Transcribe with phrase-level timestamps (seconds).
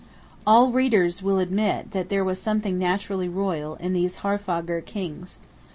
[0.47, 5.37] All readers will admit that there was something naturally royal in these Haarfagr Kings.